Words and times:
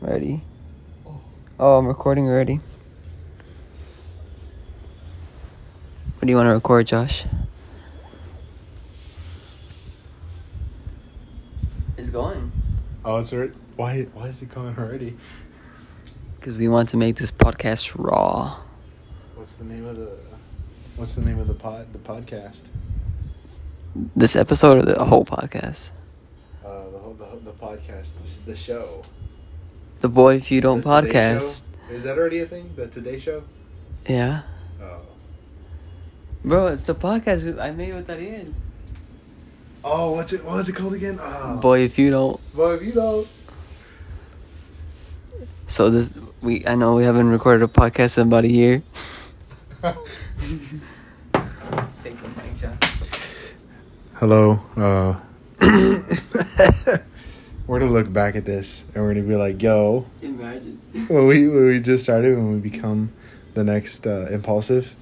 Ready? 0.00 0.40
Oh, 1.58 1.76
I'm 1.76 1.86
recording 1.86 2.26
already. 2.26 2.58
What 6.14 6.22
do 6.22 6.28
you 6.28 6.36
want 6.36 6.46
to 6.46 6.54
record, 6.54 6.86
Josh? 6.86 7.26
It's 11.98 12.08
going. 12.08 12.50
Oh, 13.04 13.18
it's 13.18 13.30
already. 13.34 13.52
Why? 13.76 14.02
Why 14.14 14.28
is 14.28 14.40
it 14.40 14.48
going 14.54 14.74
already? 14.78 15.18
Because 16.36 16.56
we 16.56 16.66
want 16.66 16.88
to 16.90 16.96
make 16.96 17.16
this 17.16 17.30
podcast 17.30 17.92
raw. 17.98 18.56
What's 19.34 19.56
the 19.56 19.64
name 19.64 19.84
of 19.84 19.96
the? 19.96 20.16
What's 20.96 21.14
the 21.14 21.22
name 21.22 21.38
of 21.38 21.46
the 21.46 21.52
pod? 21.52 21.92
The 21.92 21.98
podcast? 21.98 22.62
This 24.16 24.34
episode 24.34 24.78
or 24.78 24.82
the 24.82 25.04
whole 25.04 25.26
podcast? 25.26 25.90
Uh, 26.64 26.88
the 26.88 26.98
whole 26.98 27.12
the, 27.12 27.26
the 27.44 27.52
podcast. 27.52 28.12
The, 28.24 28.52
the 28.52 28.56
show. 28.56 29.02
The 30.00 30.08
Boy 30.08 30.36
If 30.36 30.50
You 30.50 30.62
Don't 30.62 30.80
The 30.80 30.88
podcast. 30.88 31.62
Show? 31.88 31.94
Is 31.94 32.04
that 32.04 32.16
already 32.16 32.40
a 32.40 32.46
thing? 32.46 32.70
The 32.74 32.86
Today 32.86 33.18
Show. 33.18 33.42
Yeah. 34.08 34.42
Oh. 34.80 35.02
Bro, 36.42 36.68
it's 36.68 36.84
the 36.84 36.94
podcast 36.94 37.60
I 37.60 37.70
made 37.72 37.92
with 37.92 38.08
Ariel. 38.08 38.54
Oh, 39.84 40.12
what's 40.12 40.32
it? 40.32 40.42
What 40.42 40.56
was 40.56 40.70
it 40.70 40.76
called 40.76 40.94
again? 40.94 41.18
Oh. 41.20 41.58
Boy, 41.58 41.80
if 41.80 41.98
you 41.98 42.10
don't. 42.10 42.40
Boy, 42.54 42.72
if 42.74 42.82
you 42.82 42.92
don't. 42.92 43.28
So 45.66 45.90
this 45.90 46.14
we 46.40 46.66
I 46.66 46.76
know 46.76 46.94
we 46.94 47.04
haven't 47.04 47.28
recorded 47.28 47.62
a 47.62 47.68
podcast 47.68 48.16
in 48.16 48.28
about 48.28 48.44
a 48.44 48.50
year. 48.50 48.82
Take 49.82 49.96
the 52.16 52.28
mic, 52.40 52.56
Josh. 52.56 53.52
Hello. 54.14 54.60
Uh, 54.76 55.16
we're 57.70 57.78
gonna 57.78 57.92
look 57.92 58.12
back 58.12 58.34
at 58.34 58.44
this 58.44 58.84
and 58.92 59.04
we're 59.04 59.14
gonna 59.14 59.24
be 59.24 59.36
like, 59.36 59.62
"Yo, 59.62 60.04
Imagine. 60.22 60.80
when 61.06 61.28
we 61.28 61.46
when 61.46 61.66
we 61.68 61.78
just 61.78 62.02
started, 62.02 62.36
when 62.36 62.50
we 62.52 62.58
become 62.58 63.12
the 63.54 63.62
next 63.62 64.08
uh, 64.08 64.26
impulsive." 64.32 64.96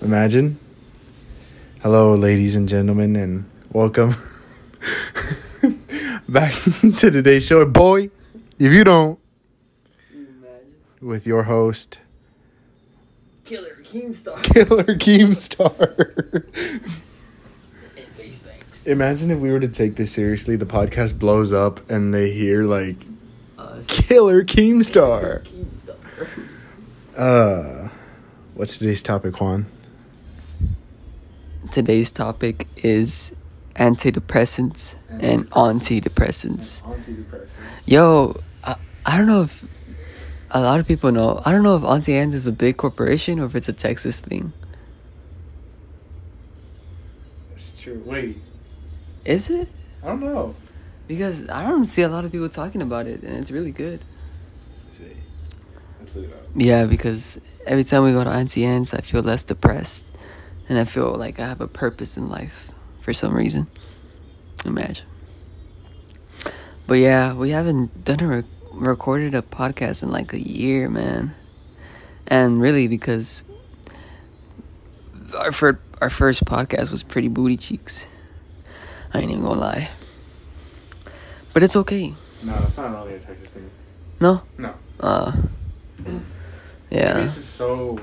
Imagine. 0.00 0.56
Hello, 1.82 2.14
ladies 2.14 2.54
and 2.54 2.68
gentlemen, 2.68 3.16
and 3.16 3.50
welcome 3.72 4.14
back 6.28 6.52
to 6.98 7.10
today's 7.10 7.44
show. 7.44 7.66
Boy, 7.66 8.08
if 8.56 8.72
you 8.72 8.84
don't, 8.84 9.18
Imagine. 10.12 10.74
with 11.02 11.26
your 11.26 11.42
host, 11.42 11.98
Killer 13.44 13.82
Keemstar. 13.82 14.40
Killer 14.44 14.84
Keemstar. 14.94 16.44
And. 18.86 18.92
Imagine 18.92 19.30
if 19.30 19.38
we 19.38 19.50
were 19.50 19.60
to 19.60 19.68
take 19.68 19.96
this 19.96 20.12
seriously, 20.12 20.56
the 20.56 20.66
podcast 20.66 21.18
blows 21.18 21.52
up 21.52 21.88
and 21.90 22.12
they 22.14 22.32
hear 22.32 22.64
like 22.64 22.96
Us. 23.58 23.86
Killer 23.86 24.42
Keemstar. 24.44 25.44
Keemstar. 25.44 26.28
Uh, 27.16 27.88
what's 28.54 28.76
today's 28.76 29.02
topic, 29.02 29.40
Juan? 29.40 29.66
Today's 31.70 32.10
topic 32.12 32.68
is 32.76 33.32
antidepressants 33.74 34.94
and 35.08 35.50
antidepressants. 35.50 36.82
Antidepressants. 36.82 37.56
Yo, 37.86 38.40
I, 38.62 38.76
I 39.06 39.16
don't 39.16 39.26
know 39.26 39.42
if 39.42 39.64
a 40.50 40.60
lot 40.60 40.78
of 40.78 40.86
people 40.86 41.10
know. 41.10 41.42
I 41.44 41.50
don't 41.50 41.62
know 41.62 41.76
if 41.76 41.82
Auntie 41.82 42.14
Anne's 42.14 42.34
is 42.34 42.46
a 42.46 42.52
big 42.52 42.76
corporation 42.76 43.40
or 43.40 43.46
if 43.46 43.54
it's 43.56 43.68
a 43.68 43.72
Texas 43.72 44.20
thing. 44.20 44.52
That's 47.50 47.74
true. 47.80 48.02
Wait, 48.04 48.38
Is 49.24 49.50
it? 49.50 49.68
I 50.02 50.08
don't 50.08 50.20
know. 50.20 50.54
Because 51.06 51.48
I 51.48 51.62
don't 51.68 51.86
see 51.86 52.02
a 52.02 52.08
lot 52.08 52.24
of 52.24 52.32
people 52.32 52.48
talking 52.48 52.82
about 52.82 53.06
it, 53.06 53.22
and 53.22 53.36
it's 53.36 53.50
really 53.50 53.70
good. 53.70 54.00
Let's 54.86 54.98
see. 54.98 55.16
Let's 56.00 56.16
look 56.16 56.24
it 56.26 56.32
up. 56.32 56.42
Yeah, 56.54 56.84
because 56.86 57.40
every 57.66 57.84
time 57.84 58.04
we 58.04 58.12
go 58.12 58.24
to 58.24 58.30
Auntie 58.30 58.64
Anne's, 58.64 58.94
I 58.94 59.00
feel 59.00 59.22
less 59.22 59.42
depressed, 59.42 60.04
and 60.68 60.78
I 60.78 60.84
feel 60.84 61.12
like 61.14 61.38
I 61.40 61.46
have 61.46 61.60
a 61.60 61.68
purpose 61.68 62.16
in 62.16 62.28
life 62.28 62.70
for 63.00 63.12
some 63.12 63.34
reason. 63.34 63.66
Imagine. 64.64 65.06
But 66.86 66.94
yeah, 66.94 67.34
we 67.34 67.50
haven't 67.50 68.04
done 68.04 68.20
a 68.20 68.28
rec- 68.28 68.44
recorded 68.72 69.34
a 69.34 69.42
podcast 69.42 70.02
in 70.02 70.10
like 70.10 70.32
a 70.32 70.40
year, 70.40 70.88
man, 70.88 71.34
and 72.26 72.60
really 72.60 72.88
because 72.88 73.44
our 75.36 75.52
first 75.52 75.78
our 76.00 76.10
first 76.10 76.44
podcast 76.44 76.90
was 76.90 77.02
pretty 77.02 77.28
booty 77.28 77.56
cheeks. 77.56 78.08
I 79.14 79.20
ain't 79.20 79.30
even 79.30 79.42
gonna 79.44 79.60
lie. 79.60 79.90
But 81.52 81.62
it's 81.62 81.76
okay. 81.76 82.14
No, 82.42 82.54
it's 82.66 82.76
not 82.76 82.94
only 82.94 83.14
a 83.14 83.18
Texas 83.20 83.50
thing. 83.52 83.70
No. 84.20 84.42
No. 84.58 84.74
Uh. 85.00 85.32
Maybe 85.98 86.20
Yeah. 86.90 87.18
it's 87.24 87.36
just 87.36 87.54
so 87.54 87.98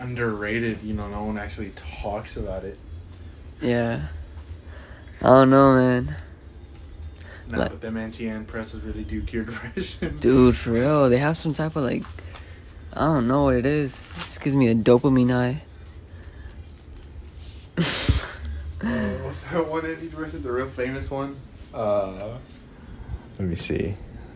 underrated. 0.00 0.82
You 0.82 0.94
know, 0.94 1.08
no 1.08 1.22
one 1.24 1.38
actually 1.38 1.70
talks 1.76 2.36
about 2.36 2.64
it. 2.64 2.78
Yeah. 3.60 4.08
I 5.22 5.26
don't 5.28 5.50
know, 5.50 5.74
man. 5.76 6.16
No, 7.48 7.58
Like- 7.58 7.70
but 7.70 7.80
them 7.80 7.96
anti-Ann 7.96 8.44
presses 8.44 8.82
really 8.82 9.04
do 9.04 9.22
cure 9.22 9.44
depression. 9.50 10.18
Dude, 10.18 10.56
for 10.56 10.72
real, 10.72 11.08
they 11.08 11.18
have 11.18 11.38
some 11.38 11.54
type 11.54 11.76
of 11.76 11.84
like, 11.84 12.02
I 12.92 13.00
don't 13.00 13.28
know 13.28 13.44
what 13.44 13.54
it 13.54 13.66
is. 13.66 14.08
It 14.16 14.20
just 14.24 14.40
gives 14.42 14.56
me 14.56 14.68
a 14.68 14.74
dopamine 14.74 15.30
high. 15.30 15.62
What's 19.36 19.48
that 19.52 19.68
one 19.68 19.82
antidepressant? 19.82 20.42
The 20.42 20.50
real 20.50 20.70
famous 20.70 21.10
one? 21.10 21.36
Uh, 21.74 22.38
let 23.38 23.48
me 23.48 23.54
see. 23.54 23.94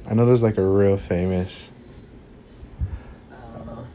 I 0.08 0.14
know 0.14 0.24
there's 0.26 0.42
like 0.42 0.58
a 0.58 0.62
real 0.62 0.98
famous. 0.98 1.70
I. 3.32 3.86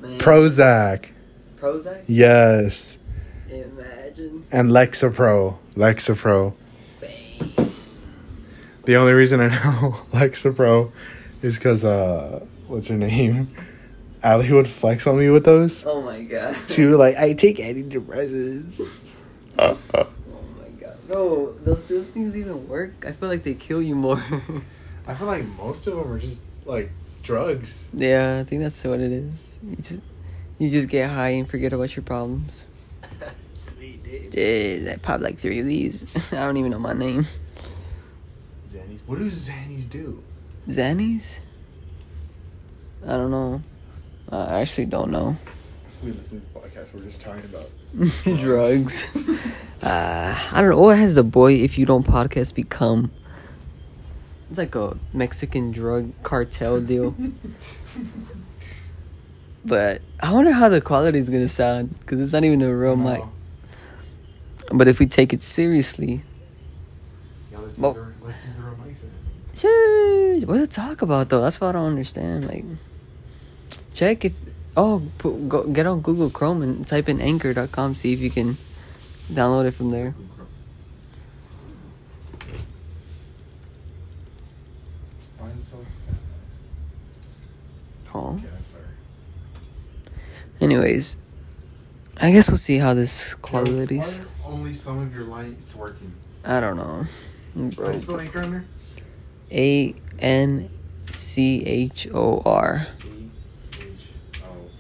Man. 0.00 0.20
Prozac. 0.20 1.08
Prozac? 1.60 2.03
Yes. 2.06 2.98
Imagine. 3.50 4.44
And 4.50 4.71
Lexapro. 4.71 5.59
Lexapro. 5.75 6.54
Bang. 7.00 7.72
The 8.84 8.97
only 8.97 9.12
reason 9.12 9.41
I 9.41 9.48
know 9.48 9.93
Lexapro 10.12 10.91
is 11.43 11.56
because, 11.56 11.84
uh, 11.84 12.44
what's 12.66 12.88
her 12.88 12.97
name? 12.97 13.54
Allie 14.22 14.53
would 14.53 14.69
flex 14.69 15.06
on 15.06 15.19
me 15.19 15.31
with 15.31 15.44
those. 15.44 15.84
Oh 15.87 16.03
my 16.03 16.22
god. 16.22 16.56
She 16.69 16.84
was 16.84 16.97
like, 16.97 17.16
I 17.16 17.32
take 17.34 17.56
antidepressants. 17.59 18.81
Oh 19.59 19.76
my 20.59 20.69
god. 20.81 20.97
Bro, 21.06 21.54
those, 21.65 21.84
those 21.84 22.09
things 22.09 22.34
even 22.34 22.66
work? 22.66 23.04
I 23.06 23.12
feel 23.12 23.28
like 23.28 23.43
they 23.43 23.53
kill 23.54 23.82
you 23.82 23.94
more. 23.94 24.22
I 25.06 25.12
feel 25.15 25.26
like 25.26 25.44
most 25.59 25.87
of 25.87 25.97
them 25.97 26.10
are 26.10 26.19
just 26.19 26.41
like 26.65 26.91
drugs. 27.22 27.87
yeah, 27.93 28.38
I 28.41 28.44
think 28.44 28.62
that's 28.62 28.82
what 28.84 29.00
it 29.00 29.12
is. 29.12 29.59
You 30.60 30.69
just, 30.69 30.91
get 30.91 31.09
high 31.09 31.31
and 31.31 31.48
forget 31.48 31.72
about 31.72 31.97
your 31.97 32.03
problems. 32.03 32.66
Sweet, 33.54 34.04
dude. 34.04 34.31
Dude, 34.31 34.88
I 34.88 34.97
popped 34.97 35.22
like 35.22 35.38
three 35.38 35.59
of 35.59 35.65
these. 35.65 36.15
I 36.34 36.41
don't 36.41 36.59
even 36.59 36.71
know 36.71 36.78
my 36.78 36.93
name. 36.93 37.25
Xannies. 38.69 39.00
What 39.06 39.19
do 39.19 39.25
Xannies 39.31 39.88
do? 39.88 40.22
Xannies? 40.69 41.41
I 43.06 43.15
don't 43.16 43.31
know. 43.31 43.62
I 44.31 44.60
actually 44.60 44.84
don't 44.84 45.10
know. 45.10 45.34
We 46.04 46.12
listen 46.12 46.43
to 46.43 46.47
this 46.47 46.54
podcast. 46.54 46.94
We're 46.94 47.04
just 47.04 47.22
talking 47.22 47.44
about 47.44 47.70
Drugs. 48.38 49.06
uh, 49.82 50.38
I 50.53 50.60
don't 50.60 50.69
know. 50.69 50.78
What 50.78 50.99
has 50.99 51.15
the 51.15 51.25
boy 51.25 51.54
if 51.54 51.78
you 51.78 51.87
don't 51.87 52.06
podcast 52.06 52.54
become? 52.54 53.10
It's 54.50 54.58
like 54.58 54.75
a 54.75 54.99
Mexican 55.14 55.73
drug 55.73 56.12
cartel 56.23 56.82
deal. 56.82 57.14
But 59.65 60.01
I 60.21 60.33
wonder 60.33 60.53
how 60.53 60.69
the 60.69 60.81
quality 60.81 61.19
is 61.19 61.29
gonna 61.31 61.49
sound 61.49 61.99
because 62.01 62.21
it's 62.21 62.33
not 62.33 62.45
even 62.45 62.62
a 62.62 62.75
real 62.75 62.97
mic. 62.97 63.23
But 64.73 64.89
if 64.89 64.99
we 64.99 65.07
take 65.07 65.33
it 65.33 65.43
seriously, 65.43 66.23
Yeah, 67.53 67.59
let's, 67.59 67.79
Well- 67.79 67.95
use 67.95 68.05
the, 68.21 68.27
let's 68.27 68.45
use 68.45 68.57
the 68.57 68.62
real 68.62 68.77
mics. 68.77 69.05
Sheesh, 69.55 70.47
what 70.47 70.59
to 70.59 70.67
talk 70.67 71.03
about 71.03 71.29
though? 71.29 71.43
That's 71.43 71.61
what 71.61 71.69
I 71.69 71.73
don't 71.73 71.87
understand. 71.89 72.47
Like, 72.47 72.65
check 73.93 74.25
if 74.25 74.33
oh, 74.77 75.03
put, 75.19 75.49
go, 75.49 75.67
get 75.67 75.87
on 75.87 76.01
Google 76.01 76.31
Chrome 76.31 76.62
and 76.62 76.87
type 76.87 77.09
in 77.09 77.21
Anchor.com. 77.21 77.95
See 77.95 78.12
if 78.12 78.21
you 78.21 78.31
can 78.31 78.57
download 79.31 79.67
it 79.67 79.73
from 79.73 79.91
there. 79.91 80.15
Why 85.39 85.49
is 85.49 85.59
it 85.59 85.67
so 85.67 85.79
Oh. 88.15 88.41
Okay, 90.62 90.75
that's 90.75 90.75
better. 90.75 90.75
Anyways, 90.75 91.17
I 92.21 92.31
guess 92.31 92.51
we'll 92.51 92.59
see 92.59 92.79
how 92.79 92.95
this 92.95 93.35
quality 93.35 93.99
is. 93.99 94.23
only 94.45 94.75
some 94.75 94.99
of 94.99 95.15
your 95.15 95.25
lights 95.25 95.75
working? 95.75 96.12
I 96.45 96.61
don't 96.61 96.77
know. 96.77 97.07
How 97.55 97.91
do 97.91 97.93
you 97.93 98.01
spell 98.01 98.21
anchor 98.21 98.41
under? 98.41 98.65
A 99.51 99.95
N 100.19 100.71
C 101.09 101.62
H 101.65 102.09
O 102.12 102.43
R. 102.45 102.87
C 102.93 103.31
H 103.73 103.87
O. 104.45 104.71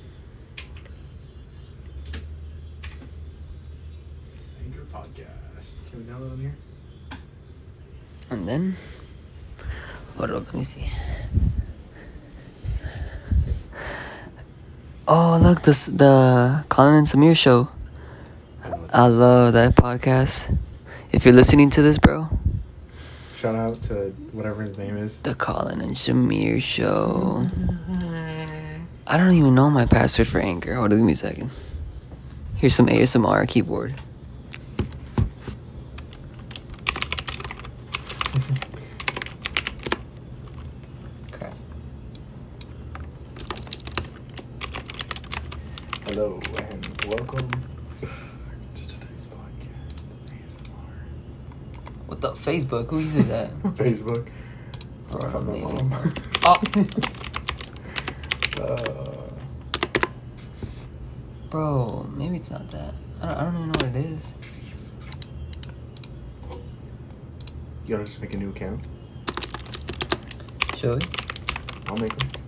Anchor 4.64 4.84
podcast. 4.92 5.74
Can 5.90 6.06
we 6.06 6.12
download 6.12 6.32
on 6.32 6.38
here? 6.38 6.56
And 8.30 8.46
then, 8.48 8.76
hold 10.16 10.30
up, 10.30 10.46
let 10.46 10.54
me 10.54 10.62
see. 10.62 10.88
Oh, 15.12 15.40
look, 15.42 15.62
this 15.62 15.86
the 15.86 16.64
Colin 16.68 16.94
and 16.94 17.06
Samir 17.06 17.36
show. 17.36 17.68
I 18.92 19.06
love 19.08 19.52
that 19.54 19.74
podcast. 19.74 20.56
If 21.12 21.24
you're 21.24 21.34
listening 21.34 21.68
to 21.70 21.82
this, 21.82 21.98
bro, 21.98 22.28
Shout 23.34 23.54
out 23.56 23.82
to 23.82 24.10
whatever 24.32 24.62
his 24.62 24.76
name 24.78 24.96
is. 24.96 25.18
the 25.20 25.34
Colin 25.34 25.80
and 25.80 25.96
Samir 25.96 26.62
show. 26.62 27.46
I 29.06 29.16
don't 29.16 29.32
even 29.32 29.54
know 29.56 29.68
my 29.70 29.86
password 29.86 30.28
for 30.28 30.38
Anchor. 30.38 30.74
Hold 30.74 30.92
on, 30.92 30.98
give 30.98 31.06
me 31.06 31.12
a 31.12 31.16
second. 31.16 31.50
Here's 32.56 32.74
some 32.74 32.86
ASMR 32.86 33.48
keyboard. 33.48 33.94
Hello 46.12 46.40
and 46.58 47.04
welcome 47.08 47.48
to 48.00 48.86
today's 48.86 49.26
podcast. 49.30 49.94
ASMR. 50.26 50.90
What 52.06 52.20
the 52.20 52.32
Facebook? 52.32 52.88
Who 52.88 52.98
uses 53.00 53.28
that? 53.28 53.50
Facebook. 53.76 54.28
Bro, 55.10 55.20
Fuck 55.30 55.44
my 55.44 55.52
maybe 55.52 55.64
mom. 55.64 55.76
it's 55.76 55.90
not. 55.90 56.06
Oh, 56.44 56.58
Uh, 58.60 59.30
bro, 61.48 62.06
maybe 62.16 62.36
it's 62.38 62.50
not 62.50 62.68
that. 62.70 62.94
I 63.22 63.26
don't, 63.28 63.36
I 63.36 63.44
don't 63.44 63.54
even 63.54 63.66
know 63.68 63.72
what 63.86 63.96
it 63.96 63.96
is. 64.06 64.34
you 67.86 67.96
gotta 67.96 68.04
just 68.04 68.20
make 68.20 68.34
a 68.34 68.36
new 68.38 68.50
account. 68.50 68.80
Should 70.76 71.02
we? 71.02 71.08
I'll 71.86 71.96
make 71.96 72.10
one. 72.12 72.39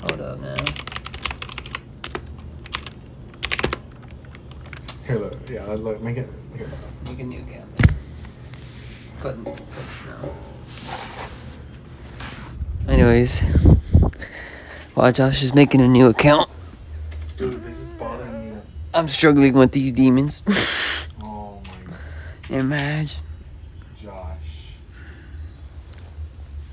Hold 0.00 0.20
up 0.20 0.40
now. 0.40 0.56
Here, 5.06 5.18
look. 5.18 5.34
Yeah, 5.50 5.64
look. 5.66 6.00
Make 6.00 6.16
it. 6.18 6.28
Here. 6.56 6.68
Make 7.06 7.20
a 7.20 7.24
new 7.24 7.40
account. 7.40 7.76
Button. 9.22 9.44
button 9.44 9.64
no. 10.08 10.34
Anyways, 12.88 13.42
while 14.94 15.12
Josh 15.12 15.42
is 15.42 15.54
making 15.54 15.80
a 15.80 15.88
new 15.88 16.06
account, 16.06 16.48
Dude, 17.36 17.62
this 17.64 17.78
is 17.78 17.90
bothering 17.90 18.54
me. 18.54 18.60
I'm 18.92 19.08
struggling 19.08 19.54
with 19.54 19.72
these 19.72 19.92
demons. 19.92 20.42
Oh 21.22 21.60
my 21.64 21.90
god! 21.90 21.98
Imagine. 22.50 23.22
Josh. 24.02 24.76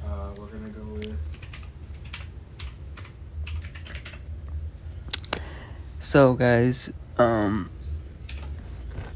Uh, 0.05 0.29
we're 0.37 0.47
gonna 0.47 0.69
go 0.69 0.83
with. 0.93 1.17
So, 6.07 6.35
guys, 6.35 6.93
um, 7.17 7.69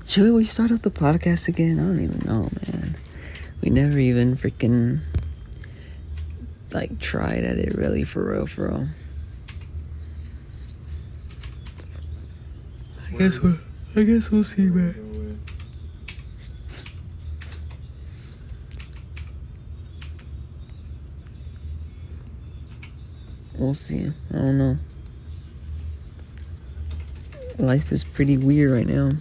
should 0.06 0.34
we 0.34 0.44
start 0.44 0.74
up 0.74 0.82
the 0.82 0.92
podcast 0.92 1.48
again? 1.48 1.80
I 1.80 1.84
don't 1.84 2.04
even 2.04 2.20
know, 2.26 2.50
man. 2.68 2.98
We 3.62 3.70
never 3.70 3.98
even 3.98 4.36
freaking 4.36 5.00
like 6.74 7.00
tried 7.00 7.46
at 7.46 7.58
it 7.58 7.76
really 7.76 8.04
for 8.04 8.30
real, 8.30 8.46
for 8.46 8.68
real. 8.68 8.88
I 13.08 13.18
guess 13.18 13.40
we'll, 13.40 13.60
I 13.96 14.04
guess 14.04 14.30
we'll 14.30 14.44
see, 14.44 14.64
man. 14.64 14.92
gonna 14.92 15.14
go 15.14 15.20
with- 15.20 15.40
We'll 23.58 23.74
see. 23.76 24.12
I 24.32 24.34
don't 24.34 24.58
know. 24.58 24.78
Life 27.62 27.92
is 27.92 28.04
pretty 28.04 28.38
weird 28.38 28.72
right 28.72 28.88
now. 28.88 29.12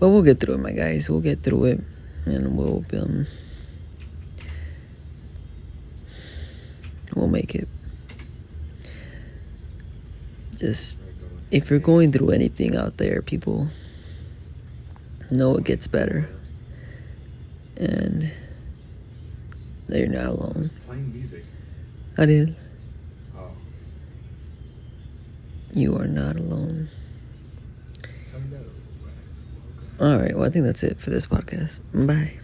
But 0.00 0.08
we'll 0.08 0.22
get 0.22 0.40
through 0.40 0.54
it, 0.54 0.58
my 0.58 0.72
guys. 0.72 1.08
We'll 1.08 1.20
get 1.20 1.44
through 1.44 1.64
it, 1.66 1.80
and 2.24 2.56
we'll 2.56 2.84
um, 2.92 3.26
we'll 7.14 7.28
make 7.28 7.54
it. 7.54 7.68
Just 10.56 10.98
we're 10.98 11.04
gonna 11.04 11.14
go 11.20 11.26
with- 11.36 11.44
if 11.52 11.70
you're 11.70 11.78
going 11.78 12.10
through 12.10 12.30
anything 12.30 12.74
out 12.74 12.96
there, 12.96 13.22
people 13.22 13.68
know 15.30 15.56
it 15.56 15.62
gets 15.64 15.86
better, 15.86 16.28
and 17.76 18.32
that 19.86 20.00
you're 20.00 20.08
not 20.08 20.26
alone. 20.26 20.70
I 22.18 22.26
did. 22.26 22.56
Oh. 23.36 23.50
You 25.74 25.96
are 25.98 26.06
not 26.06 26.36
alone. 26.36 26.88
All 30.00 30.18
right. 30.18 30.36
Well, 30.36 30.46
I 30.46 30.50
think 30.50 30.64
that's 30.64 30.82
it 30.82 31.00
for 31.00 31.10
this 31.10 31.26
podcast. 31.26 31.80
Bye. 31.92 32.34